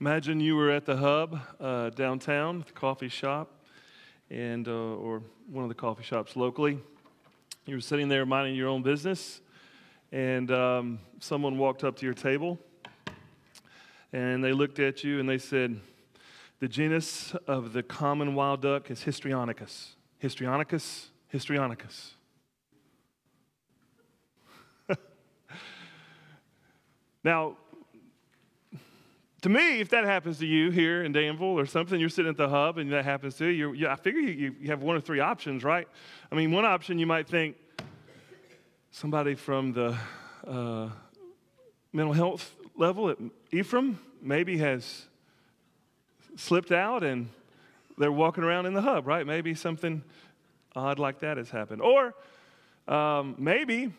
[0.00, 3.50] Imagine you were at the hub uh, downtown, the coffee shop,
[4.30, 6.78] and uh, or one of the coffee shops locally.
[7.66, 9.42] You were sitting there minding your own business,
[10.10, 12.58] and um, someone walked up to your table,
[14.14, 15.78] and they looked at you and they said,
[16.60, 19.96] "The genus of the common wild duck is Histrionicus.
[20.22, 21.08] Histrionicus.
[21.30, 22.12] Histrionicus."
[27.22, 27.58] now,
[29.42, 32.36] to me, if that happens to you here in Danville or something, you're sitting at
[32.36, 35.00] the hub and that happens to you, you I figure you, you have one or
[35.00, 35.88] three options, right?
[36.30, 37.56] I mean, one option you might think
[38.90, 39.96] somebody from the
[40.46, 40.90] uh,
[41.92, 43.18] mental health level at
[43.50, 45.06] Ephraim maybe has
[46.36, 47.28] slipped out and
[47.96, 49.26] they're walking around in the hub, right?
[49.26, 50.02] Maybe something
[50.76, 51.82] odd like that has happened.
[51.82, 52.14] Or
[52.88, 53.92] um, maybe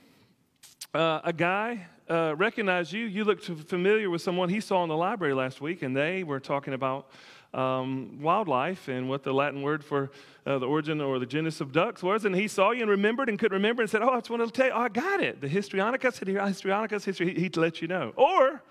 [0.93, 3.05] uh, a guy uh, recognized you.
[3.05, 6.39] You looked familiar with someone he saw in the library last week, and they were
[6.39, 7.09] talking about
[7.53, 10.11] um, wildlife and what the Latin word for
[10.45, 12.25] uh, the origin or the genus of ducks was.
[12.25, 14.43] And he saw you and remembered and could remember and said, Oh, I just want
[14.45, 15.41] to tell you, oh, I got it.
[15.41, 18.13] The Histrionicus, Histrionicus, history, he'd let you know.
[18.15, 18.61] Or,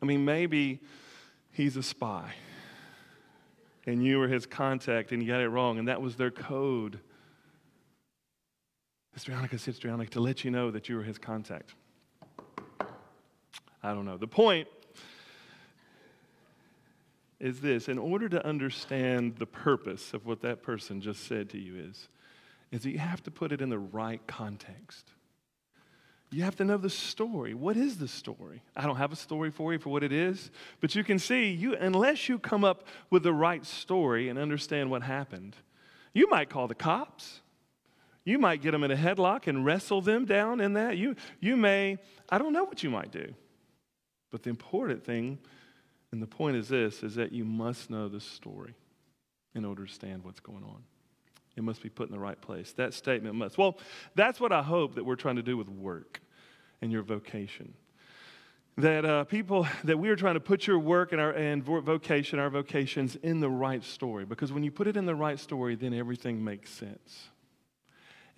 [0.00, 0.80] I mean, maybe
[1.52, 2.32] he's a spy
[3.86, 6.98] and you were his contact and you got it wrong, and that was their code.
[9.18, 11.74] Histrionicus, Histrionicus, to let you know that you were his contact.
[13.82, 14.16] I don't know.
[14.16, 14.68] The point
[17.38, 21.58] is this in order to understand the purpose of what that person just said to
[21.58, 22.08] you is,
[22.72, 25.10] is that you have to put it in the right context.
[26.30, 27.54] You have to know the story.
[27.54, 28.62] What is the story?
[28.74, 31.50] I don't have a story for you for what it is, but you can see
[31.50, 35.56] you unless you come up with the right story and understand what happened,
[36.12, 37.40] you might call the cops.
[38.26, 40.98] You might get them in a headlock and wrestle them down in that.
[40.98, 41.96] You, you may,
[42.28, 43.32] I don't know what you might do.
[44.32, 45.38] But the important thing,
[46.10, 48.74] and the point is this, is that you must know the story
[49.54, 50.82] in order to understand what's going on.
[51.56, 52.72] It must be put in the right place.
[52.72, 53.56] That statement must.
[53.56, 53.78] Well,
[54.16, 56.20] that's what I hope that we're trying to do with work
[56.82, 57.74] and your vocation.
[58.76, 62.40] That uh, people, that we are trying to put your work and our and vocation,
[62.40, 64.24] our vocations in the right story.
[64.24, 67.28] Because when you put it in the right story, then everything makes sense.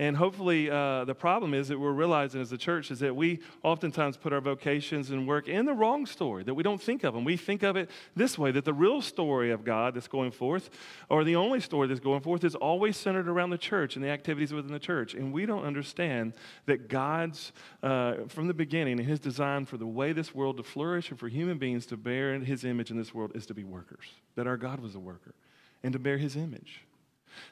[0.00, 3.40] And hopefully, uh, the problem is that we're realizing as a church is that we
[3.64, 7.14] oftentimes put our vocations and work in the wrong story, that we don't think of
[7.14, 7.24] them.
[7.24, 10.70] We think of it this way that the real story of God that's going forth,
[11.08, 14.10] or the only story that's going forth, is always centered around the church and the
[14.10, 15.14] activities within the church.
[15.14, 16.34] And we don't understand
[16.66, 17.50] that God's,
[17.82, 21.18] uh, from the beginning, and His design for the way this world to flourish and
[21.18, 24.06] for human beings to bear His image in this world is to be workers,
[24.36, 25.34] that our God was a worker,
[25.82, 26.82] and to bear His image.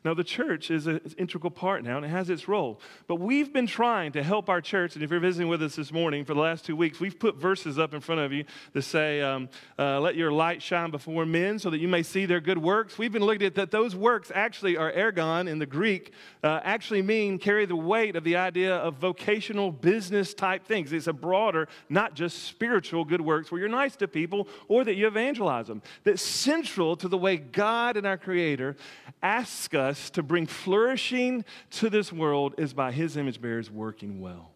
[0.05, 2.81] Now, the church is an integral part now, and it has its role.
[3.07, 5.93] But we've been trying to help our church, and if you're visiting with us this
[5.93, 8.83] morning for the last two weeks, we've put verses up in front of you that
[8.83, 9.49] say, um,
[9.79, 12.99] uh, Let your light shine before men so that you may see their good works.
[12.99, 16.13] We've been looking at that those works actually are ergon in the Greek,
[16.43, 20.93] uh, actually mean carry the weight of the idea of vocational business type things.
[20.93, 24.95] It's a broader, not just spiritual good works where you're nice to people or that
[24.95, 25.83] you evangelize them.
[26.05, 28.77] That's central to the way God and our Creator
[29.23, 34.53] asks us to bring flourishing to this world is by his image bearers working well.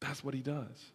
[0.00, 0.92] That's what he does.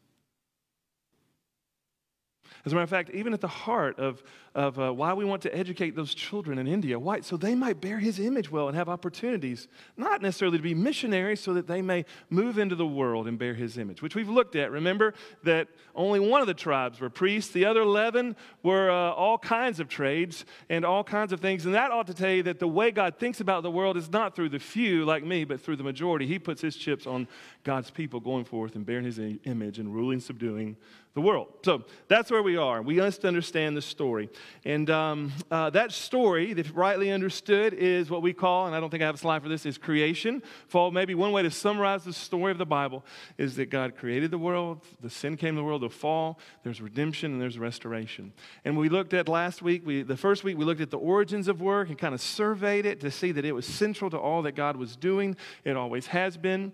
[2.65, 4.21] As a matter of fact, even at the heart of,
[4.53, 7.21] of uh, why we want to educate those children in India, why?
[7.21, 11.39] So they might bear his image well and have opportunities, not necessarily to be missionaries,
[11.39, 14.55] so that they may move into the world and bear his image, which we've looked
[14.55, 14.71] at.
[14.71, 19.37] Remember that only one of the tribes were priests, the other 11 were uh, all
[19.37, 21.65] kinds of trades and all kinds of things.
[21.65, 24.09] And that ought to tell you that the way God thinks about the world is
[24.11, 26.27] not through the few like me, but through the majority.
[26.27, 27.27] He puts his chips on
[27.63, 30.75] God's people going forth and bearing his image and ruling, subduing
[31.15, 31.47] the world.
[31.63, 32.81] So that's where we are.
[32.81, 34.29] We must understand the story.
[34.63, 38.89] And um, uh, that story, if rightly understood, is what we call, and I don't
[38.89, 40.43] think I have a slide for this, is creation.
[40.67, 43.03] For maybe one way to summarize the story of the Bible
[43.37, 46.79] is that God created the world, the sin came to the world, the fall, there's
[46.79, 48.31] redemption, and there's restoration.
[48.63, 51.47] And we looked at last week, we, the first week, we looked at the origins
[51.47, 54.43] of work and kind of surveyed it to see that it was central to all
[54.43, 55.35] that God was doing.
[55.63, 56.71] It always has been.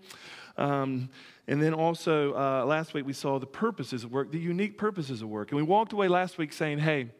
[0.57, 1.09] Um,
[1.47, 5.21] and then also, uh, last week we saw the purposes of work, the unique purposes
[5.21, 5.51] of work.
[5.51, 7.11] And we walked away last week saying, hey,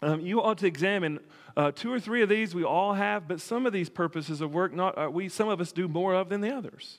[0.00, 1.20] um, you ought to examine
[1.56, 4.52] uh, two or three of these we all have, but some of these purposes of
[4.52, 6.98] work, not, uh, we, some of us do more of than the others.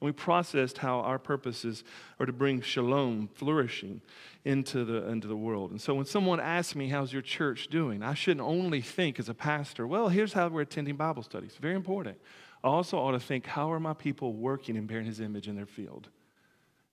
[0.00, 1.82] And we processed how our purposes
[2.20, 4.00] are to bring shalom, flourishing
[4.44, 5.70] into the, into the world.
[5.70, 8.02] And so when someone asks me, How's your church doing?
[8.02, 11.56] I shouldn't only think as a pastor, Well, here's how we're attending Bible studies.
[11.60, 12.18] Very important.
[12.64, 15.54] I also ought to think, how are my people working and bearing his image in
[15.54, 16.08] their field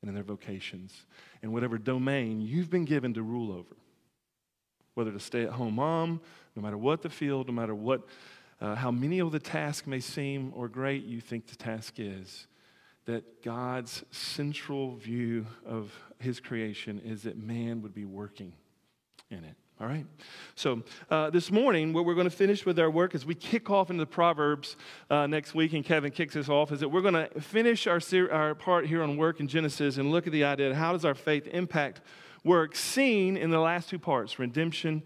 [0.01, 1.05] and in their vocations
[1.41, 3.75] and whatever domain you've been given to rule over?
[4.93, 6.21] whether to stay at home mom,
[6.55, 8.07] no matter what the field, no matter what,
[8.59, 12.47] uh, how menial the task may seem or great you think the task is,
[13.05, 18.53] that God's central view of his creation is that man would be working
[19.29, 19.55] in it.
[19.81, 20.05] All right?
[20.53, 23.71] So, uh, this morning, what we're going to finish with our work as we kick
[23.71, 24.75] off into the Proverbs
[25.09, 27.99] uh, next week, and Kevin kicks us off, is that we're going to finish our,
[27.99, 30.91] ser- our part here on work in Genesis and look at the idea of how
[30.91, 32.01] does our faith impact
[32.43, 35.01] work seen in the last two parts redemption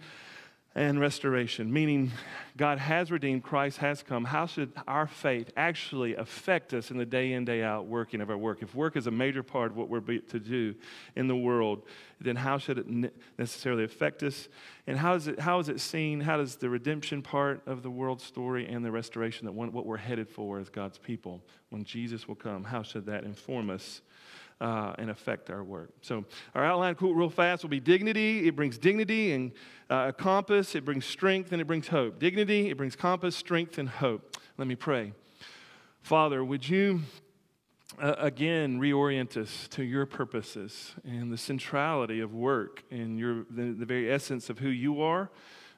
[0.77, 2.11] and restoration, meaning
[2.57, 4.25] God has redeemed, Christ has come.
[4.25, 8.29] How should our faith actually affect us in the day in, day out working of
[8.29, 8.61] our work?
[8.61, 10.75] If work is a major part of what we're to do
[11.15, 11.83] in the world,
[12.19, 14.49] then how should it necessarily affect us?
[14.85, 16.19] And how is it, how is it seen?
[16.19, 19.85] How does the redemption part of the world story and the restoration, that one, what
[19.85, 24.01] we're headed for as God's people, when Jesus will come, how should that inform us?
[24.61, 25.91] Uh, and affect our work.
[26.01, 28.47] So, our outline, cool, real fast, will be dignity.
[28.47, 29.51] It brings dignity and
[29.89, 30.75] uh, a compass.
[30.75, 32.19] It brings strength and it brings hope.
[32.19, 34.37] Dignity, it brings compass, strength, and hope.
[34.57, 35.13] Let me pray.
[36.01, 37.01] Father, would you
[38.01, 43.73] uh, again reorient us to your purposes and the centrality of work and your, the,
[43.73, 45.29] the very essence of who you are?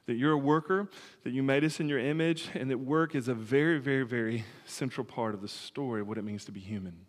[0.06, 0.88] that you're a worker,
[1.22, 4.42] that you made us in your image, and that work is a very, very, very
[4.64, 7.07] central part of the story of what it means to be human.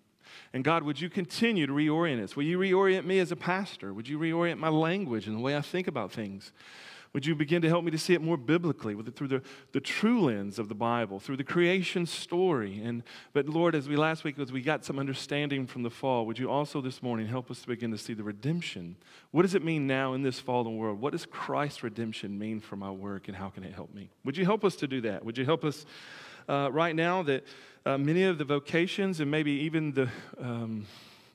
[0.54, 2.36] And God, would you continue to reorient us?
[2.36, 3.94] Will you reorient me as a pastor?
[3.94, 6.52] Would you reorient my language and the way I think about things?
[7.14, 9.42] Would you begin to help me to see it more biblically, it, through the,
[9.72, 12.80] the true lens of the Bible, through the creation story?
[12.84, 13.02] And
[13.34, 16.38] but Lord, as we last week, as we got some understanding from the fall, would
[16.38, 18.96] you also this morning help us to begin to see the redemption?
[19.32, 21.02] What does it mean now in this fallen world?
[21.02, 24.12] What does Christ's redemption mean for my work, and how can it help me?
[24.24, 25.26] Would you help us to do that?
[25.26, 25.88] Would you help us
[26.48, 27.44] uh, right now that
[27.90, 30.08] uh, many of the vocations and maybe even the
[30.40, 30.86] um,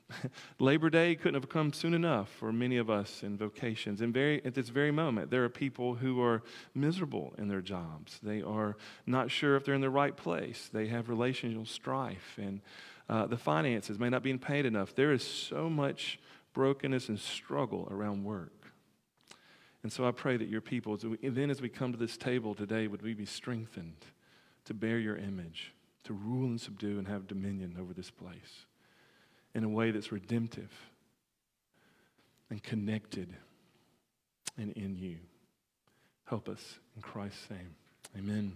[0.59, 3.99] Labor Day couldn't have come soon enough for many of us in vocations.
[3.99, 6.43] And very, at this very moment, there are people who are
[6.73, 8.19] miserable in their jobs.
[8.23, 10.69] They are not sure if they're in the right place.
[10.71, 12.61] They have relational strife, and
[13.09, 14.95] uh, the finances may not be paid enough.
[14.95, 16.19] There is so much
[16.53, 18.71] brokenness and struggle around work.
[19.83, 22.87] And so I pray that your people, then as we come to this table today,
[22.87, 24.05] would we be strengthened
[24.63, 25.74] to bear your image
[26.05, 28.65] to rule and subdue and have dominion over this place
[29.53, 30.71] in a way that's redemptive
[32.49, 33.33] and connected
[34.57, 35.17] and in you.
[36.25, 37.75] Help us in Christ's name.
[38.17, 38.55] Amen.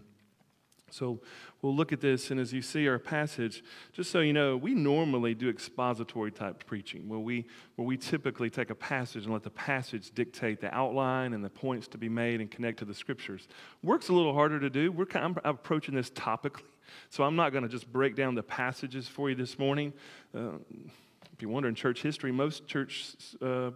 [0.91, 1.19] So
[1.61, 3.63] we'll look at this, and as you see our passage,
[3.93, 8.49] just so you know, we normally do expository type preaching, where we, where we typically
[8.49, 12.09] take a passage and let the passage dictate the outline and the points to be
[12.09, 13.47] made and connect to the scriptures.
[13.83, 14.91] Work's a little harder to do.
[14.91, 16.63] We're kind of, approaching this topically,
[17.09, 19.93] so I'm not going to just break down the passages for you this morning.
[20.35, 20.51] Uh,
[21.33, 23.71] if you wonder in church history, most church uh,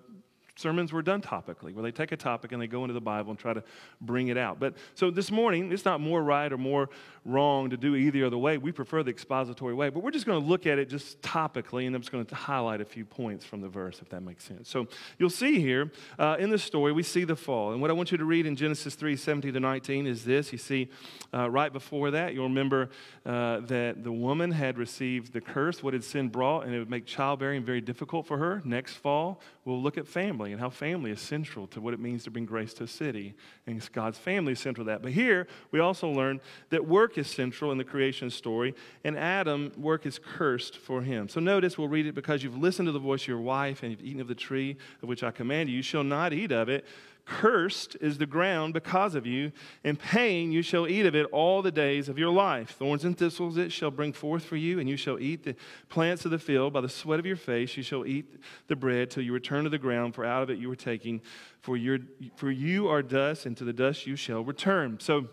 [0.55, 3.31] sermons were done topically, where they take a topic and they go into the Bible
[3.31, 3.63] and try to
[4.01, 4.59] bring it out.
[4.59, 6.89] But so this morning, it's not more right or more
[7.25, 8.57] wrong to do either other way.
[8.57, 11.87] We prefer the expository way, but we're just going to look at it just topically,
[11.87, 14.43] and I'm just going to highlight a few points from the verse, if that makes
[14.43, 14.69] sense.
[14.69, 17.71] So you'll see here uh, in the story, we see the fall.
[17.71, 20.51] And what I want you to read in Genesis 3 17 to 19 is this.
[20.51, 20.89] You see,
[21.33, 22.89] uh, right before that, you'll remember
[23.25, 26.89] uh, that the woman had received the curse, what had sin brought, and it would
[26.89, 28.61] make childbearing very difficult for her.
[28.63, 32.23] Next fall, we'll look at family and how family is central to what it means
[32.23, 33.33] to bring grace to a city.
[33.65, 35.01] And God's family is central to that.
[35.01, 39.71] But here, we also learn that work is central in the creation story, and Adam,
[39.77, 41.29] work is cursed for him.
[41.29, 43.91] So notice, we'll read it because you've listened to the voice of your wife and
[43.91, 45.77] you've eaten of the tree of which I command you.
[45.77, 46.85] You shall not eat of it.
[47.25, 49.53] Cursed is the ground because of you.
[49.83, 52.71] In pain you shall eat of it all the days of your life.
[52.71, 55.55] Thorns and thistles it shall bring forth for you, and you shall eat the
[55.87, 56.73] plants of the field.
[56.73, 59.69] By the sweat of your face you shall eat the bread till you return to
[59.69, 61.21] the ground, for out of it you were taken.
[61.61, 61.99] For, your,
[62.35, 64.99] for you are dust, and to the dust you shall return.
[64.99, 65.29] So,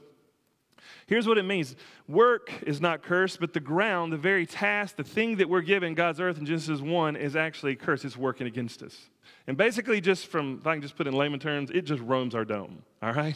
[1.06, 1.74] Here's what it means
[2.06, 5.94] work is not cursed, but the ground, the very task, the thing that we're given,
[5.94, 8.04] God's earth in Genesis 1, is actually cursed.
[8.04, 8.96] It's working against us.
[9.46, 12.34] And basically, just from, if I can just put in layman terms, it just roams
[12.34, 12.82] our dome.
[13.02, 13.34] All right?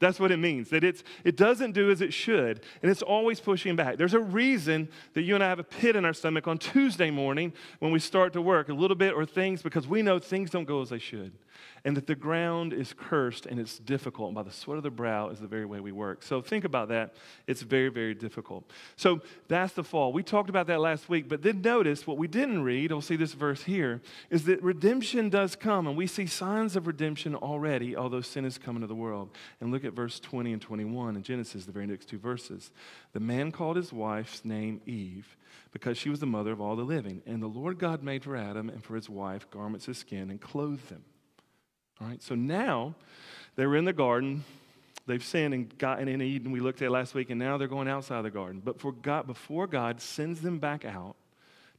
[0.00, 0.70] That's what it means.
[0.70, 3.96] That it's, it doesn't do as it should, and it's always pushing back.
[3.96, 7.10] There's a reason that you and I have a pit in our stomach on Tuesday
[7.10, 10.50] morning when we start to work, a little bit or things, because we know things
[10.50, 11.32] don't go as they should
[11.84, 14.28] and that the ground is cursed and it's difficult.
[14.28, 16.22] And by the sweat of the brow is the very way we work.
[16.22, 17.14] So think about that.
[17.46, 18.70] It's very, very difficult.
[18.96, 20.12] So that's the fall.
[20.12, 23.16] We talked about that last week, but then notice what we didn't read, we'll see
[23.16, 27.96] this verse here, is that redemption does come, and we see signs of redemption already,
[27.96, 29.30] although sin has come into the world.
[29.60, 32.70] And look at verse 20 and 21 in Genesis, the very next two verses.
[33.14, 35.36] The man called his wife's name Eve
[35.72, 37.20] because she was the mother of all the living.
[37.26, 40.40] And the Lord God made for Adam and for his wife garments of skin and
[40.40, 41.02] clothed them.
[42.00, 42.94] All right, so now
[43.56, 44.44] They were in the garden.
[45.06, 47.88] They've sinned and gotten in Eden, we looked at last week, and now they're going
[47.88, 48.62] outside the garden.
[48.64, 51.16] But for God, before God sends them back out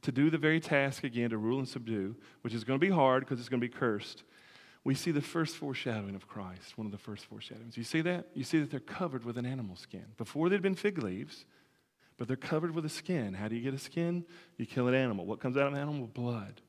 [0.06, 2.92] to do the very task again to rule and subdue, which is going to be
[2.92, 4.22] hard because it's going to be cursed,
[4.84, 7.76] we see the first foreshadowing of Christ, one of the first foreshadowings.
[7.76, 8.28] You see that?
[8.32, 10.04] You see that they're covered with an animal skin.
[10.16, 11.44] Before they'd been fig leaves,
[12.18, 13.34] but they're covered with a skin.
[13.34, 14.24] How do you get a skin?
[14.58, 15.26] You kill an animal.
[15.26, 16.06] What comes out of an animal?
[16.06, 16.60] Blood.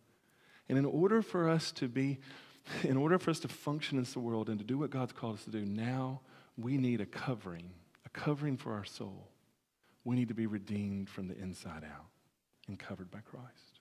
[0.68, 2.18] And in order for us to be,
[2.84, 5.36] in order for us to function in this world and to do what God's called
[5.36, 6.22] us to do, now
[6.58, 7.70] we need a covering,
[8.04, 9.30] a covering for our soul.
[10.04, 12.08] We need to be redeemed from the inside out
[12.68, 13.80] and covered by Christ.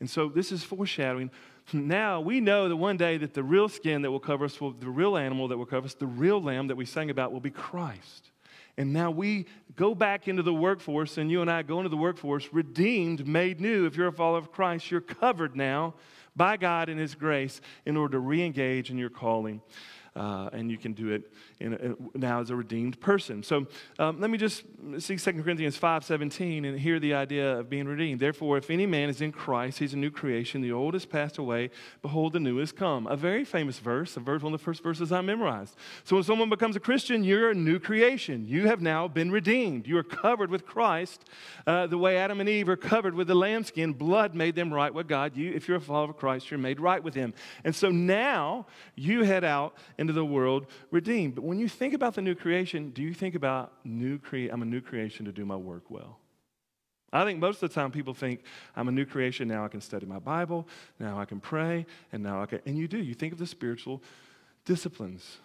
[0.00, 1.30] And so this is foreshadowing.
[1.72, 4.72] Now we know that one day that the real skin that will cover us, will,
[4.72, 7.40] the real animal that will cover us, the real lamb that we sang about will
[7.40, 8.30] be Christ.
[8.76, 11.96] And now we go back into the workforce, and you and I go into the
[11.96, 13.86] workforce, redeemed, made new.
[13.86, 15.94] If you're a follower of Christ, you're covered now
[16.36, 19.60] by God and His grace in order to re engage in your calling
[20.18, 23.42] uh, and you can do it in, now as a redeemed person.
[23.42, 23.66] So
[23.98, 24.64] um, let me just
[24.98, 28.18] see 2 Corinthians 5.17 and hear the idea of being redeemed.
[28.18, 30.60] Therefore, if any man is in Christ, he's a new creation.
[30.60, 31.70] The old has passed away.
[32.02, 33.06] Behold, the new has come.
[33.06, 35.76] A very famous verse, a verse, one of the first verses I memorized.
[36.02, 38.44] So when someone becomes a Christian, you're a new creation.
[38.46, 39.86] You have now been redeemed.
[39.86, 41.24] You are covered with Christ
[41.66, 43.92] uh, the way Adam and Eve are covered with the lambskin.
[43.92, 45.36] Blood made them right with God.
[45.36, 47.34] You, if you're a follower of Christ, you're made right with him.
[47.62, 51.34] And so now you head out and into the world redeemed.
[51.34, 54.62] But when you think about the new creation, do you think about new cre- I'm
[54.62, 56.18] a new creation to do my work well?
[57.12, 58.42] I think most of the time people think
[58.74, 60.66] I'm a new creation, now I can study my Bible,
[60.98, 62.98] now I can pray, and now I can and you do.
[62.98, 64.02] You think of the spiritual
[64.64, 65.38] disciplines,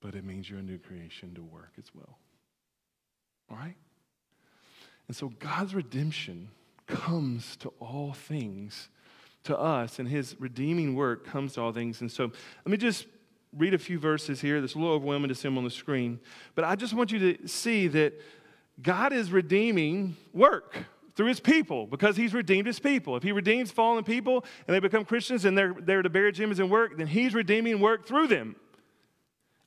[0.00, 2.18] but it means you're a new creation to work as well.
[3.50, 3.76] All right?
[5.08, 6.48] And so God's redemption
[6.86, 8.90] comes to all things
[9.44, 12.00] to us, and his redeeming work comes to all things.
[12.00, 12.24] And so
[12.64, 13.06] let me just
[13.56, 14.60] read a few verses here.
[14.60, 16.20] That's a little overwhelming to see them on the screen.
[16.54, 18.14] But I just want you to see that
[18.80, 20.76] God is redeeming work
[21.16, 23.16] through his people because he's redeemed his people.
[23.16, 26.52] If he redeems fallen people and they become Christians and they're there to bear him
[26.52, 28.54] in work, then he's redeeming work through them.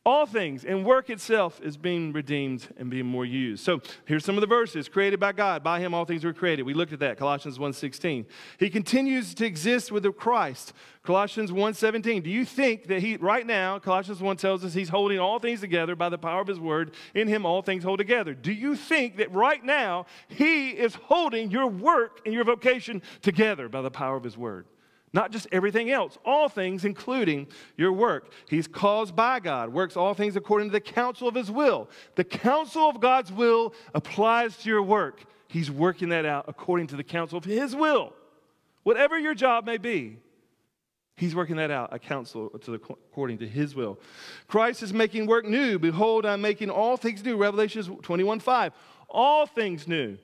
[0.03, 3.63] All things and work itself is being redeemed and being more used.
[3.63, 5.63] So here's some of the verses created by God.
[5.63, 6.63] By him all things were created.
[6.63, 8.25] We looked at that, Colossians 1.16.
[8.57, 10.73] He continues to exist with the Christ.
[11.03, 12.23] Colossians 1.17.
[12.23, 15.59] Do you think that he, right now, Colossians 1 tells us he's holding all things
[15.59, 16.95] together by the power of his word.
[17.13, 18.33] In him all things hold together.
[18.33, 23.69] Do you think that right now he is holding your work and your vocation together
[23.69, 24.65] by the power of his word?
[25.13, 28.31] Not just everything else, all things, including your work.
[28.49, 31.89] He's caused by God, works all things according to the counsel of his will.
[32.15, 35.23] The counsel of God's will applies to your work.
[35.47, 38.13] He's working that out according to the counsel of his will.
[38.83, 40.17] Whatever your job may be,
[41.21, 43.99] He's working that out, a counsel to the, according to his will.
[44.47, 45.77] Christ is making work new.
[45.77, 47.37] Behold, I'm making all things new.
[47.37, 48.73] Revelation 21 5.
[49.07, 50.17] All things new.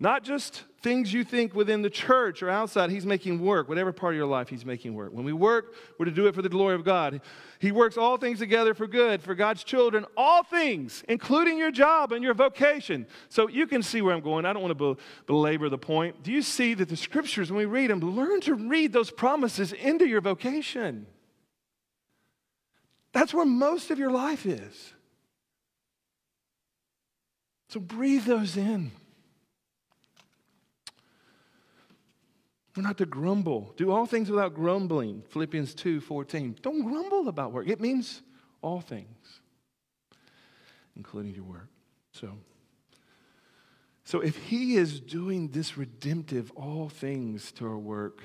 [0.00, 2.90] Not just things you think within the church or outside.
[2.90, 3.68] He's making work.
[3.68, 5.12] Whatever part of your life, He's making work.
[5.12, 7.20] When we work, we're to do it for the glory of God.
[7.58, 12.12] He works all things together for good, for God's children, all things, including your job
[12.12, 13.04] and your vocation.
[13.28, 14.46] So you can see where I'm going.
[14.46, 16.22] I don't want to belabor the point.
[16.22, 19.72] Do you see that the scriptures, when we read them, learn to read those promises
[19.72, 21.08] into your vocation?
[23.12, 24.94] That's where most of your life is.
[27.70, 28.92] So breathe those in.
[32.76, 33.72] We're not to grumble.
[33.76, 35.22] Do all things without grumbling.
[35.30, 36.58] Philippians 2 14.
[36.60, 37.68] Don't grumble about work.
[37.68, 38.22] It means
[38.60, 39.40] all things,
[40.94, 41.68] including your work.
[42.12, 42.32] So,
[44.04, 48.22] so if he is doing this redemptive all things to our work,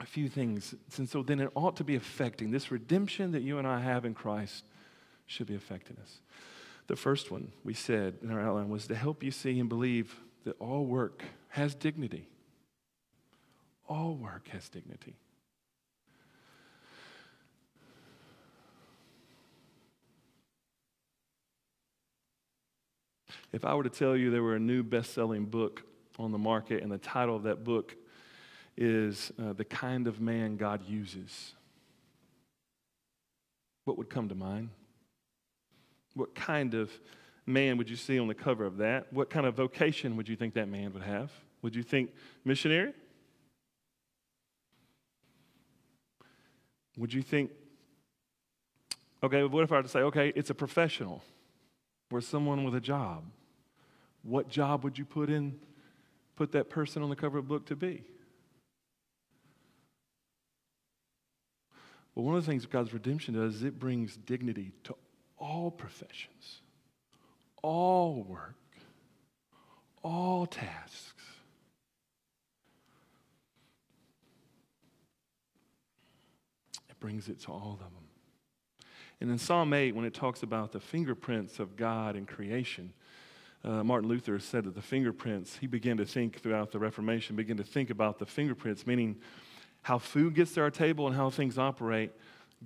[0.00, 3.58] a few things, and so then it ought to be affecting this redemption that you
[3.58, 4.64] and I have in Christ
[5.26, 6.20] should be affecting us.
[6.88, 10.16] The first one we said in our outline was to help you see and believe
[10.44, 12.28] that all work has dignity.
[13.88, 15.16] All work has dignity.
[23.50, 25.82] If I were to tell you there were a new best selling book
[26.18, 27.96] on the market, and the title of that book
[28.76, 31.54] is uh, The Kind of Man God Uses,
[33.84, 34.68] what would come to mind?
[36.14, 36.90] What kind of
[37.46, 39.10] man would you see on the cover of that?
[39.12, 41.32] What kind of vocation would you think that man would have?
[41.62, 42.10] Would you think
[42.44, 42.92] missionary?
[46.98, 47.52] Would you think,
[49.22, 51.22] okay, what if I were to say, okay, it's a professional
[52.10, 53.24] or someone with a job?
[54.22, 55.60] What job would you put in,
[56.36, 58.02] put that person on the cover of the book to be?
[62.14, 64.96] Well, one of the things God's redemption does is it brings dignity to
[65.38, 66.62] all professions,
[67.62, 68.56] all work,
[70.02, 71.22] all tasks.
[76.87, 78.04] It brings it to all of them.
[79.20, 82.92] And in Psalm 8, when it talks about the fingerprints of God in creation,
[83.64, 87.56] uh, Martin Luther said that the fingerprints, he began to think throughout the Reformation, began
[87.56, 89.16] to think about the fingerprints, meaning
[89.82, 92.12] how food gets to our table and how things operate.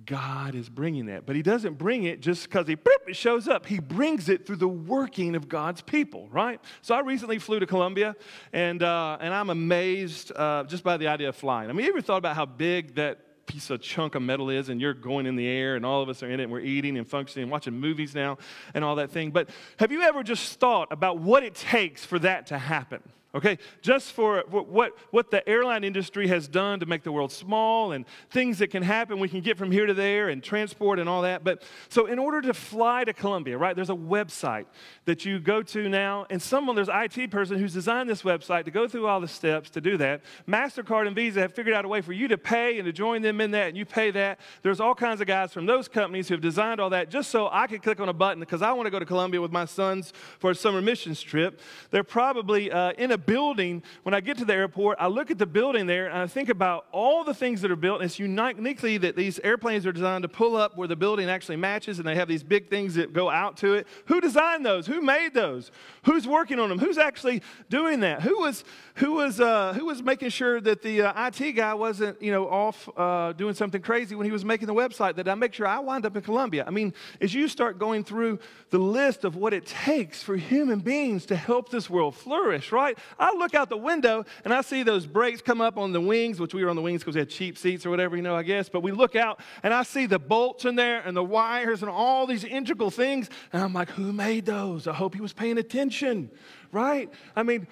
[0.05, 1.25] God is bringing that.
[1.25, 3.65] But he doesn't bring it just because he boop, it shows up.
[3.65, 6.59] He brings it through the working of God's people, right?
[6.81, 8.15] So I recently flew to Colombia,
[8.51, 11.69] and, uh, and I'm amazed uh, just by the idea of flying.
[11.69, 14.69] I mean, you ever thought about how big that piece of chunk of metal is
[14.69, 16.59] and you're going in the air and all of us are in it and we're
[16.59, 18.37] eating and functioning and watching movies now
[18.73, 19.31] and all that thing.
[19.31, 23.01] But have you ever just thought about what it takes for that to happen?
[23.35, 23.57] Okay?
[23.81, 28.05] Just for what, what the airline industry has done to make the world small and
[28.29, 31.23] things that can happen, we can get from here to there and transport and all
[31.23, 31.43] that.
[31.43, 34.65] But so, in order to fly to Colombia, right, there's a website
[35.05, 38.65] that you go to now, and someone, there's an IT person who's designed this website
[38.65, 40.21] to go through all the steps to do that.
[40.47, 43.21] MasterCard and Visa have figured out a way for you to pay and to join
[43.21, 44.39] them in that, and you pay that.
[44.61, 47.49] There's all kinds of guys from those companies who have designed all that just so
[47.51, 49.65] I can click on a button because I want to go to Colombia with my
[49.65, 51.59] sons for a summer missions trip.
[51.89, 55.37] They're probably uh, in a building, when I get to the airport, I look at
[55.37, 58.01] the building there and I think about all the things that are built.
[58.01, 61.57] And it's uniquely that these airplanes are designed to pull up where the building actually
[61.57, 63.87] matches and they have these big things that go out to it.
[64.05, 64.87] Who designed those?
[64.87, 65.71] Who made those?
[66.03, 66.79] Who's working on them?
[66.79, 68.21] Who's actually doing that?
[68.21, 68.63] Who was,
[68.95, 72.47] who was, uh, who was making sure that the uh, IT guy wasn't, you know,
[72.47, 75.67] off uh, doing something crazy when he was making the website that I make sure
[75.67, 76.63] I wind up in Colombia?
[76.65, 78.39] I mean, as you start going through
[78.69, 82.97] the list of what it takes for human beings to help this world flourish, right?
[83.19, 86.39] I look out the window and I see those brakes come up on the wings,
[86.39, 88.35] which we were on the wings because we had cheap seats or whatever, you know,
[88.35, 88.69] I guess.
[88.69, 91.91] But we look out and I see the bolts in there and the wires and
[91.91, 93.29] all these integral things.
[93.51, 94.87] And I'm like, who made those?
[94.87, 96.29] I hope he was paying attention,
[96.71, 97.09] right?
[97.35, 97.67] I mean,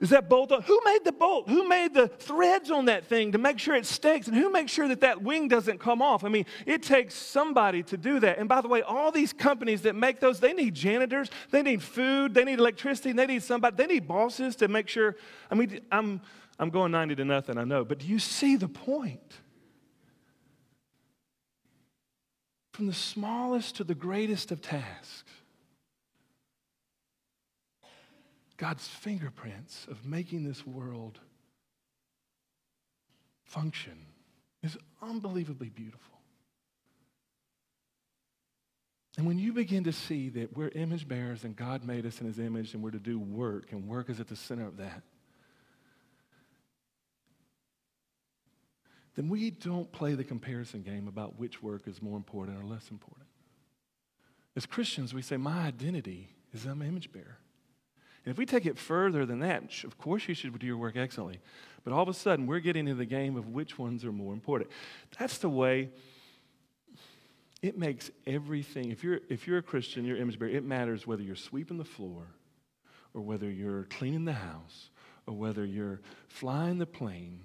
[0.00, 0.50] is that bolt?
[0.50, 1.46] Who made the bolt?
[1.46, 4.28] Who made the threads on that thing to make sure it sticks?
[4.28, 6.24] And who makes sure that that wing doesn't come off?
[6.24, 8.38] I mean, it takes somebody to do that.
[8.38, 11.82] And by the way, all these companies that make those, they need janitors, they need
[11.82, 15.16] food, they need electricity, they need somebody, they need bosses to make sure.
[15.50, 16.22] I mean, I'm,
[16.58, 19.34] I'm going 90 to nothing, I know, but do you see the point?
[22.72, 25.24] From the smallest to the greatest of tasks.
[28.60, 31.18] God's fingerprints of making this world
[33.42, 34.04] function
[34.62, 36.18] is unbelievably beautiful.
[39.16, 42.26] And when you begin to see that we're image bearers and God made us in
[42.26, 45.02] his image and we're to do work, and work is at the center of that,
[49.16, 52.90] then we don't play the comparison game about which work is more important or less
[52.90, 53.26] important.
[54.54, 57.38] As Christians, we say, My identity is I'm an image bearer.
[58.24, 60.96] And if we take it further than that, of course you should do your work
[60.96, 61.40] excellently.
[61.84, 64.34] But all of a sudden, we're getting into the game of which ones are more
[64.34, 64.70] important.
[65.18, 65.90] That's the way
[67.62, 68.90] it makes everything.
[68.90, 71.84] If you're, if you're a Christian, you're image bearer, it matters whether you're sweeping the
[71.84, 72.26] floor
[73.14, 74.90] or whether you're cleaning the house
[75.26, 77.40] or whether you're flying the plane.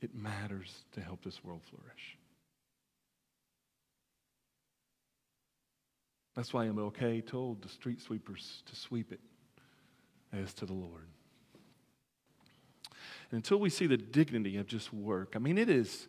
[0.00, 2.16] It matters to help this world flourish.
[6.36, 9.20] That's why MLK told the street sweepers to sweep it
[10.32, 11.08] as to the Lord.
[13.30, 16.08] And until we see the dignity of just work, I mean, it is,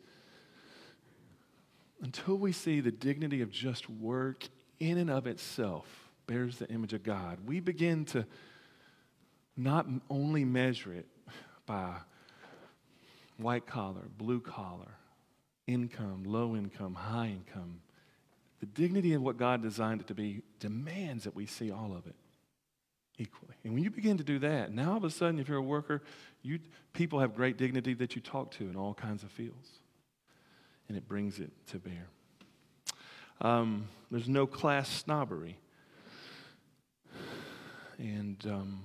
[2.02, 4.44] until we see the dignity of just work
[4.80, 5.88] in and of itself
[6.28, 8.26] bears the image of God, we begin to
[9.56, 11.08] not only measure it
[11.66, 11.96] by
[13.38, 14.92] white collar, blue collar,
[15.68, 17.80] income, low income, high income,
[18.60, 22.08] the dignity of what God designed it to be demands that we see all of
[22.08, 22.16] it
[23.18, 23.56] equally.
[23.64, 25.62] And when you begin to do that, now all of a sudden, if you're a
[25.62, 26.02] worker,
[26.42, 26.60] you,
[26.94, 29.70] people have great dignity that you talk to in all kinds of fields.
[30.88, 32.08] And it brings it to bear.
[33.42, 35.58] Um, there's no class snobbery.
[38.00, 38.84] And um,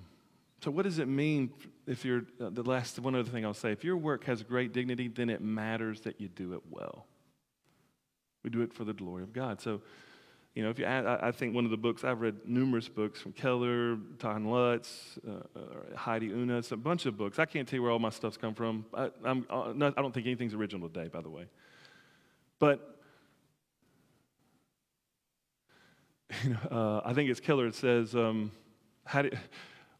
[0.62, 1.52] so, what does it mean
[1.87, 4.72] if you're, uh, the last, one other thing I'll say, if your work has great
[4.72, 7.06] dignity, then it matters that you do it well.
[8.42, 9.61] We do it for the glory of God.
[9.61, 9.81] So,
[10.55, 13.20] you know, if you, I, I think one of the books I've read numerous books
[13.20, 17.38] from Keller, Ton Lutz, uh, uh, Heidi Unas, a bunch of books.
[17.38, 18.85] I can't tell you where all my stuff's come from.
[18.92, 21.46] I, I'm, uh, not, I don't think anything's original today, by the way.
[22.59, 22.98] But
[26.44, 27.66] you know, uh, I think it's Keller.
[27.66, 28.50] It says, um,
[29.05, 29.31] how, do,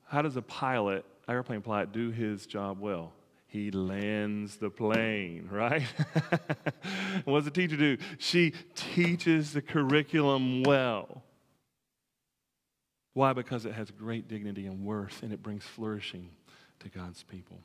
[0.05, 3.13] how does a pilot, airplane pilot, do his job well?
[3.53, 5.83] He lands the plane, right?
[7.27, 7.99] what does the teacher do?
[8.17, 11.23] She teaches the curriculum well.
[13.13, 13.35] Why?
[13.35, 16.31] Because it has great dignity and worth and it brings flourishing
[16.81, 17.59] to God's people.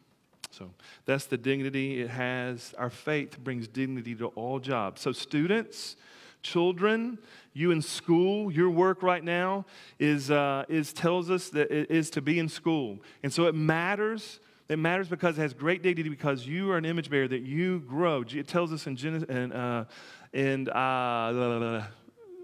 [0.52, 0.72] So
[1.06, 2.76] that's the dignity it has.
[2.78, 5.00] Our faith brings dignity to all jobs.
[5.00, 5.96] So, students,
[6.42, 7.18] children,
[7.54, 9.66] you in school, your work right now
[10.00, 13.00] is, uh, is tells us that it is to be in school.
[13.24, 14.42] And so it matters.
[14.70, 17.80] It matters because it has great dignity because you are an image bearer that you
[17.82, 18.24] grow.
[18.28, 19.86] It tells us in Genesis and uh,
[20.34, 21.84] and uh,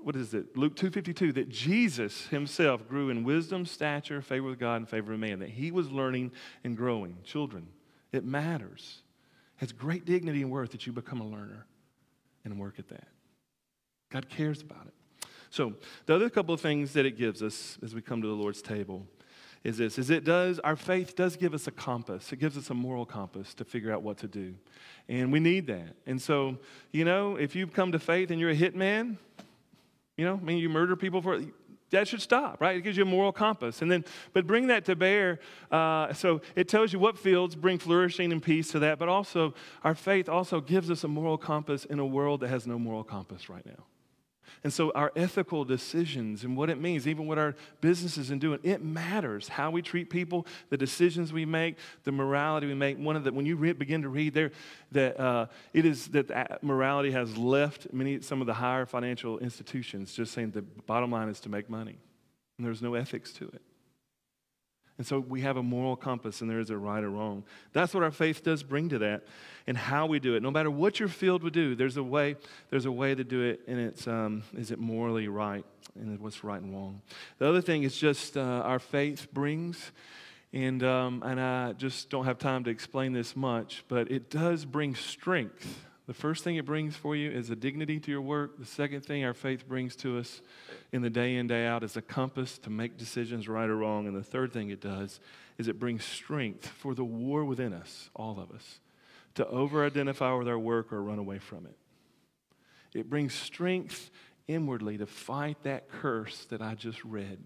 [0.01, 0.55] what is it?
[0.55, 5.19] Luke 2:52 that Jesus himself grew in wisdom, stature, favor with God, and favor with
[5.19, 5.39] man.
[5.39, 6.31] That he was learning
[6.63, 7.17] and growing.
[7.23, 7.67] Children,
[8.11, 9.01] it matters.
[9.57, 11.65] It has great dignity and worth that you become a learner
[12.45, 13.07] and work at that.
[14.09, 15.27] God cares about it.
[15.49, 15.73] So,
[16.05, 18.61] the other couple of things that it gives us as we come to the Lord's
[18.61, 19.07] table
[19.63, 22.31] is this is it does our faith does give us a compass.
[22.33, 24.55] It gives us a moral compass to figure out what to do.
[25.07, 25.95] And we need that.
[26.05, 26.57] And so,
[26.91, 29.17] you know, if you've come to faith and you're a hitman,
[30.17, 31.41] you know, I mean you murder people for
[31.93, 32.75] that should stop, right?
[32.75, 33.81] It gives you a moral compass.
[33.81, 35.39] And then, but bring that to bear.
[35.71, 39.53] Uh, so it tells you what fields bring flourishing and peace to that, but also
[39.83, 43.03] our faith also gives us a moral compass in a world that has no moral
[43.03, 43.85] compass right now.
[44.63, 48.59] And so our ethical decisions and what it means, even what our businesses and doing,
[48.63, 49.47] it matters.
[49.47, 52.97] How we treat people, the decisions we make, the morality we make.
[52.97, 54.51] One of the when you re- begin to read there,
[54.91, 60.13] that uh, it is that morality has left many some of the higher financial institutions,
[60.13, 61.97] just saying the bottom line is to make money,
[62.57, 63.61] and there's no ethics to it.
[64.97, 67.43] And so we have a moral compass, and there is a right or wrong.
[67.71, 69.23] That's what our faith does bring to that,
[69.65, 70.43] and how we do it.
[70.43, 72.35] No matter what your field would do, there's a way.
[72.69, 76.43] There's a way to do it, and it's um, is it morally right, and what's
[76.43, 77.01] right and wrong.
[77.39, 79.91] The other thing is just uh, our faith brings,
[80.53, 84.63] and um, and I just don't have time to explain this much, but it does
[84.63, 88.59] bring strength the first thing it brings for you is a dignity to your work.
[88.59, 90.41] The second thing our faith brings to us
[90.91, 94.05] in the day in, day out is a compass to make decisions right or wrong.
[94.05, 95.21] And the third thing it does
[95.57, 98.79] is it brings strength for the war within us, all of us,
[99.35, 101.77] to over identify with our work or run away from it.
[102.93, 104.11] It brings strength
[104.45, 107.45] inwardly to fight that curse that I just read.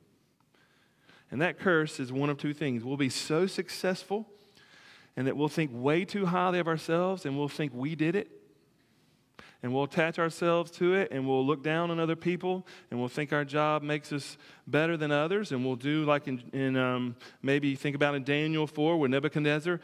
[1.30, 2.84] And that curse is one of two things.
[2.84, 4.28] We'll be so successful
[5.16, 8.32] and that we'll think way too highly of ourselves and we'll think we did it
[9.64, 13.10] and we'll attach ourselves to it and we'll look down on other people and we'll
[13.10, 17.16] think our job makes us better than others and we'll do like in, in um,
[17.42, 19.80] maybe think about in daniel 4 where nebuchadnezzar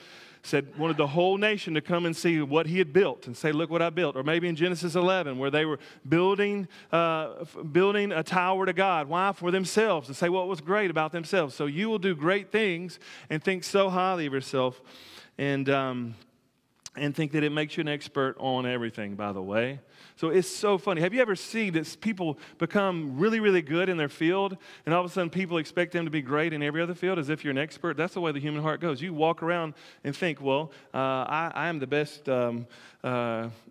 [0.45, 3.51] said wanted the whole nation to come and see what he had built and say
[3.51, 4.15] look what i built.
[4.15, 9.07] Or maybe in genesis 11 where they were building uh, building a tower to god.
[9.07, 9.31] Why?
[9.31, 11.55] For themselves to say what was great about themselves.
[11.55, 14.81] So you will do great things and think so highly of yourself.
[15.37, 16.15] And um,
[16.95, 19.79] and think that it makes you an expert on everything, by the way.
[20.15, 21.01] So it's so funny.
[21.01, 25.03] Have you ever seen that people become really, really good in their field, and all
[25.03, 27.43] of a sudden people expect them to be great in every other field as if
[27.43, 27.97] you're an expert?
[27.97, 29.01] That's the way the human heart goes.
[29.01, 32.67] You walk around and think, well, uh, I, I, am the best, um,
[33.03, 33.07] uh,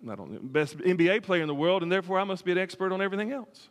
[0.08, 2.58] I don't know, best NBA player in the world, and therefore I must be an
[2.58, 3.68] expert on everything else.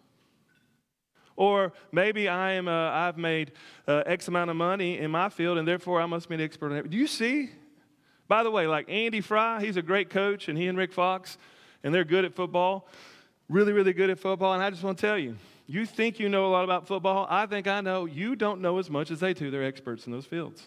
[1.35, 3.51] Or maybe I am, uh, I've made
[3.87, 6.67] uh, X amount of money in my field, and therefore I must be an expert
[6.67, 6.91] on everything.
[6.91, 7.49] Do you see
[8.31, 11.37] by the way, like Andy Fry, he's a great coach, and he and Rick Fox,
[11.83, 12.87] and they're good at football,
[13.49, 14.53] really, really good at football.
[14.53, 15.35] And I just want to tell you,
[15.67, 17.27] you think you know a lot about football.
[17.29, 18.05] I think I know.
[18.05, 19.51] You don't know as much as they do.
[19.51, 20.63] They're experts in those fields.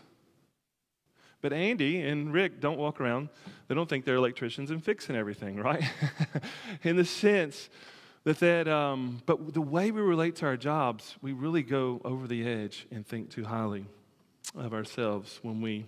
[1.40, 3.31] But Andy and Rick don't walk around,
[3.68, 5.85] they don't think they're electricians and fixing everything, right?
[6.83, 7.70] in the sense
[8.24, 12.27] that that, um, but the way we relate to our jobs, we really go over
[12.27, 13.87] the edge and think too highly
[14.55, 15.87] of ourselves when we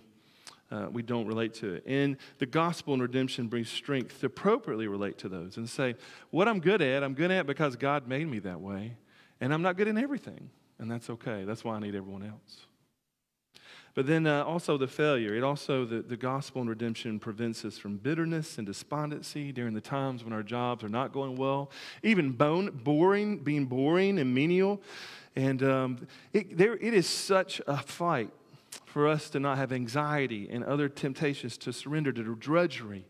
[0.71, 1.85] uh, we don't relate to it.
[1.87, 5.95] And the gospel and redemption brings strength to appropriately relate to those and say,
[6.31, 8.97] what I'm good at, I'm good at because God made me that way.
[9.41, 10.51] And I'm not good in everything.
[10.79, 11.45] And that's okay.
[11.45, 12.67] That's why I need everyone else.
[13.95, 15.35] But then uh, also the failure.
[15.35, 19.81] It also, the, the gospel and redemption prevents us from bitterness and despondency during the
[19.81, 21.71] times when our jobs are not going well,
[22.03, 24.83] even bone, boring, being boring and menial.
[25.35, 28.31] And um, it, there, it is such a fight
[28.97, 33.05] for us to not have anxiety and other temptations to surrender to drudgery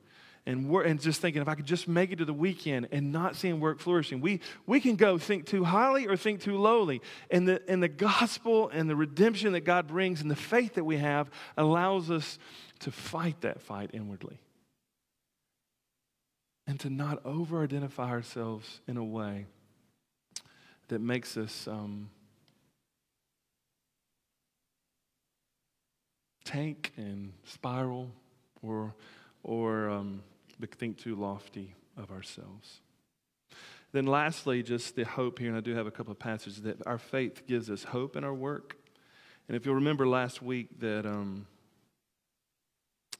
[0.44, 3.36] and, and just thinking if I could just make it to the weekend and not
[3.36, 4.20] seeing work flourishing.
[4.20, 7.02] We, we can go think too highly or think too lowly.
[7.30, 10.82] And the, and the gospel and the redemption that God brings and the faith that
[10.82, 12.40] we have allows us
[12.80, 14.40] to fight that fight inwardly
[16.66, 19.46] and to not over identify ourselves in a way
[20.88, 22.10] that makes us um,
[26.46, 28.10] tank and spiral
[28.62, 28.94] or,
[29.42, 30.22] or um,
[30.78, 32.80] think too lofty of ourselves.
[33.92, 36.86] Then, lastly, just the hope here, and I do have a couple of passages that
[36.86, 38.76] our faith gives us hope in our work.
[39.48, 41.46] And if you'll remember last week that um,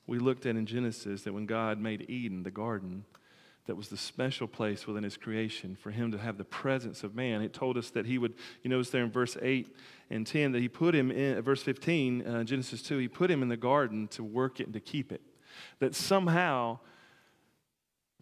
[0.07, 3.05] we looked at in Genesis that when God made Eden, the garden,
[3.67, 7.15] that was the special place within his creation for him to have the presence of
[7.15, 7.43] man.
[7.43, 9.75] It told us that he would, you notice there in verse 8
[10.11, 13.43] and 10 that he put him in, verse 15, uh, Genesis 2, he put him
[13.43, 15.21] in the garden to work it and to keep it.
[15.81, 16.79] That somehow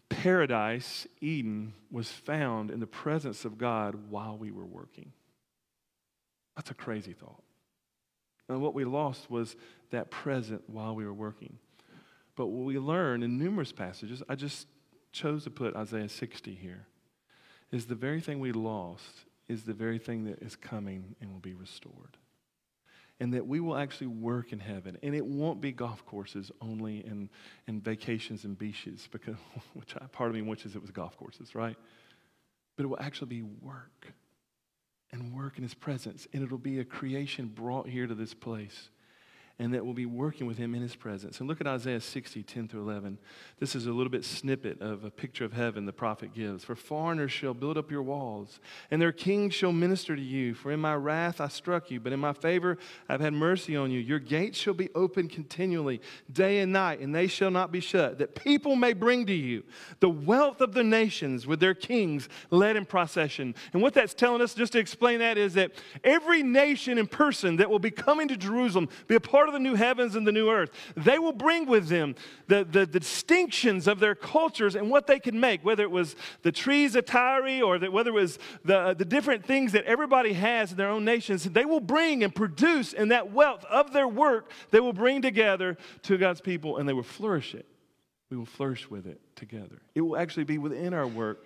[0.09, 5.11] paradise, Eden, was found in the presence of God while we were working.
[6.55, 7.43] That's a crazy thought.
[8.47, 9.55] And what we lost was
[9.91, 11.57] that present while we were working.
[12.35, 14.67] But what we learn in numerous passages, I just
[15.15, 16.85] chose to put Isaiah 60 here,
[17.71, 21.39] is the very thing we lost is the very thing that is coming and will
[21.39, 22.17] be restored.
[23.19, 24.97] And that we will actually work in heaven.
[25.01, 27.29] And it won't be golf courses only and,
[27.65, 29.37] and vacations and beaches, because
[29.73, 31.77] which I, part of me wishes it was golf courses, right?
[32.75, 34.07] But it will actually be work
[35.11, 36.27] and work in his presence.
[36.33, 38.89] And it'll be a creation brought here to this place
[39.57, 41.39] and that we'll be working with him in his presence.
[41.39, 43.17] And look at Isaiah 60, 10 through 11.
[43.57, 46.65] This is a little bit snippet of a picture of heaven the prophet gives.
[46.65, 48.59] For foreigners shall build up your walls,
[48.91, 50.53] and their kings shall minister to you.
[50.53, 53.91] For in my wrath I struck you, but in my favor I've had mercy on
[53.91, 53.99] you.
[53.99, 58.17] Your gates shall be open continually, day and night, and they shall not be shut,
[58.17, 59.63] that people may bring to you
[60.01, 63.55] the wealth of the nations with their kings led in procession.
[63.71, 65.71] And what that's telling us, just to explain that, is that
[66.03, 69.61] every nation and person that will be coming to Jerusalem, be a part part of
[69.61, 70.71] the new heavens and the new earth.
[70.95, 72.15] They will bring with them
[72.47, 76.15] the, the, the distinctions of their cultures and what they can make, whether it was
[76.41, 79.85] the trees of Tyre or the, whether it was the, uh, the different things that
[79.85, 81.43] everybody has in their own nations.
[81.43, 85.77] They will bring and produce in that wealth of their work, they will bring together
[86.03, 87.67] to God's people and they will flourish it.
[88.31, 89.79] We will flourish with it together.
[89.93, 91.45] It will actually be within our work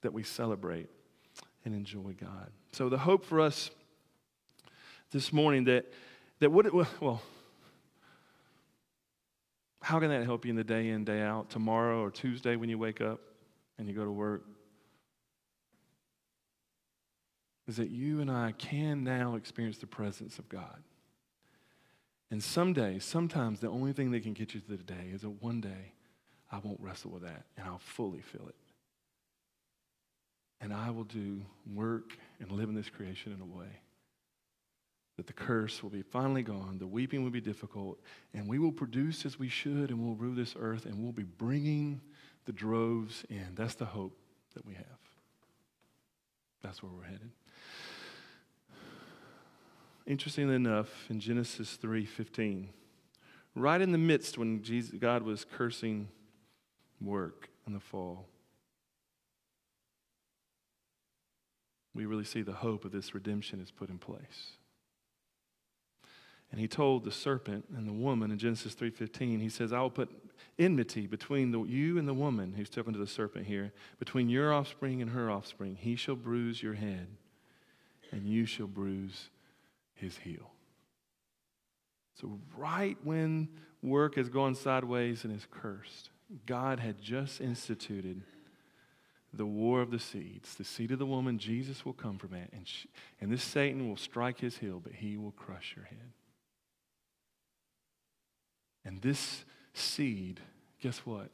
[0.00, 0.88] that we celebrate
[1.66, 2.50] and enjoy God.
[2.72, 3.70] So, the hope for us
[5.10, 5.92] this morning that
[6.40, 7.22] that would it, well,
[9.80, 12.68] how can that help you in the day in, day out, tomorrow or Tuesday when
[12.68, 13.20] you wake up
[13.78, 14.44] and you go to work?
[17.68, 20.82] Is that you and I can now experience the presence of God.
[22.30, 25.42] And someday, sometimes the only thing that can get you through the day is that
[25.42, 25.92] one day
[26.50, 28.56] I won't wrestle with that and I'll fully feel it.
[30.60, 33.68] And I will do work and live in this creation in a way
[35.16, 37.98] that the curse will be finally gone, the weeping will be difficult,
[38.34, 41.22] and we will produce as we should, and we'll rule this earth, and we'll be
[41.22, 42.00] bringing
[42.44, 43.54] the droves in.
[43.54, 44.18] That's the hope
[44.54, 44.84] that we have.
[46.62, 47.30] That's where we're headed.
[50.06, 52.68] Interestingly enough, in Genesis 3:15,
[53.54, 56.08] right in the midst when Jesus, God was cursing
[57.00, 58.28] work in the fall,
[61.94, 64.58] we really see the hope of this redemption is put in place.
[66.50, 69.90] And he told the serpent and the woman in Genesis 3:15, he says, "I will
[69.90, 70.10] put
[70.58, 74.52] enmity between the, you and the woman who's talking to the serpent here, between your
[74.52, 75.76] offspring and her offspring.
[75.76, 77.08] He shall bruise your head,
[78.10, 79.30] and you shall bruise
[79.94, 80.52] his heel."
[82.14, 83.48] So right when
[83.82, 86.10] work has gone sideways and is cursed,
[86.46, 88.22] God had just instituted
[89.32, 90.54] the war of the seeds.
[90.54, 92.88] The seed of the woman, Jesus will come from it, and, she,
[93.20, 96.12] and this Satan will strike his heel, but he will crush your head.
[98.86, 99.44] And this
[99.74, 100.40] seed,
[100.80, 101.28] guess what?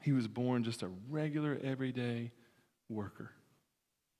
[0.00, 2.30] He was born just a regular, everyday
[2.88, 3.32] worker.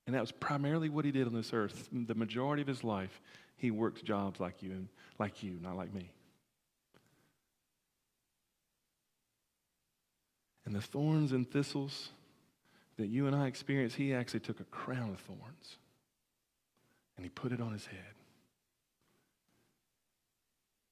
[0.05, 1.87] And that was primarily what he did on this earth.
[1.91, 3.21] The majority of his life,
[3.55, 6.11] he worked jobs like you and like you, not like me.
[10.65, 12.09] And the thorns and thistles
[12.97, 15.77] that you and I experience, he actually took a crown of thorns
[17.15, 17.99] and he put it on his head.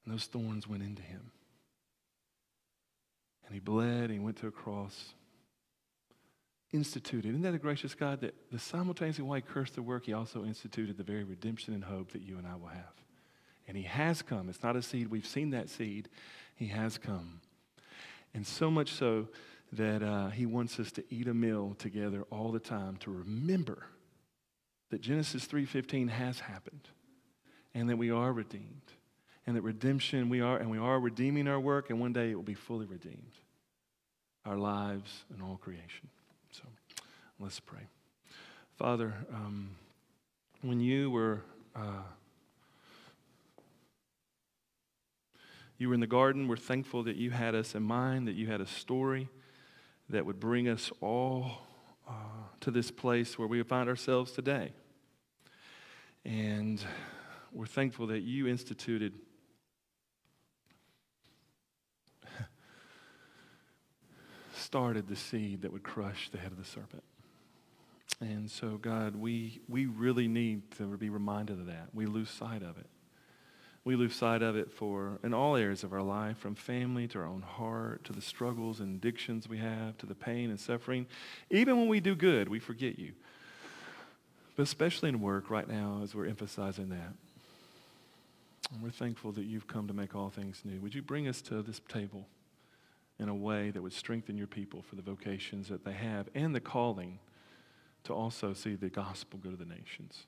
[0.05, 1.31] And those thorns went into him.
[3.51, 5.13] And he bled and he went to a cross.
[6.71, 7.31] Instituted.
[7.31, 10.45] Isn't that a gracious God that the simultaneously while he cursed the work, he also
[10.45, 12.93] instituted the very redemption and hope that you and I will have.
[13.67, 14.47] And he has come.
[14.47, 15.09] It's not a seed.
[15.09, 16.07] We've seen that seed.
[16.55, 17.41] He has come.
[18.33, 19.27] And so much so
[19.73, 23.83] that uh, he wants us to eat a meal together all the time to remember
[24.91, 26.87] that Genesis 3:15 has happened
[27.73, 28.93] and that we are redeemed
[29.47, 32.35] and that redemption we are and we are redeeming our work and one day it
[32.35, 33.33] will be fully redeemed
[34.45, 36.09] our lives and all creation
[36.51, 36.63] so
[37.39, 37.87] let's pray
[38.77, 39.69] father um,
[40.61, 41.41] when you were
[41.75, 42.03] uh,
[45.81, 46.47] You were in the garden.
[46.47, 49.29] We're thankful that you had us in mind, that you had a story
[50.09, 51.53] that would bring us all
[52.07, 52.11] uh,
[52.59, 54.73] to this place where we find ourselves today.
[56.23, 56.79] And
[57.51, 59.13] we're thankful that you instituted
[64.61, 67.03] started the seed that would crush the head of the serpent.
[68.19, 71.87] And so, God, we, we really need to be reminded of that.
[71.93, 72.85] We lose sight of it.
[73.83, 77.19] We lose sight of it for in all areas of our life, from family to
[77.19, 81.07] our own heart, to the struggles and addictions we have, to the pain and suffering.
[81.49, 83.13] Even when we do good, we forget you.
[84.55, 87.13] But especially in work right now, as we're emphasizing that.
[88.71, 90.79] And we're thankful that you've come to make all things new.
[90.81, 92.27] Would you bring us to this table
[93.21, 96.53] in a way that would strengthen your people for the vocations that they have and
[96.53, 97.19] the calling
[98.03, 100.25] to also see the gospel go to the nations?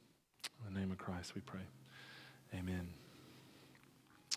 [0.65, 1.67] In the name of Christ, we pray.
[2.53, 2.87] Amen.